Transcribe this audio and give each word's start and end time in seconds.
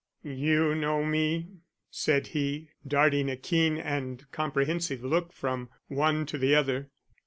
"You 0.23 0.73
know 0.73 1.03
me?" 1.05 1.45
said 1.91 2.25
he, 2.29 2.69
darting 2.87 3.29
a 3.29 3.37
keen 3.37 3.77
and 3.77 4.25
comprehensive 4.31 5.03
look 5.03 5.31
from 5.31 5.69
one 5.89 6.25
to 6.25 6.39
the 6.39 6.55
other. 6.55 6.89